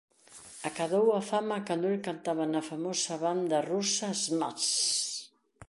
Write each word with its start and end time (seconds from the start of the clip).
Acadou 0.69 1.07
a 1.19 1.21
fama 1.31 1.57
cando 1.67 1.85
el 1.93 1.99
cantaba 2.07 2.43
na 2.53 2.61
famosa 2.71 3.13
banda 3.25 3.57
rusa 3.71 4.09
Smash!!. 4.23 4.71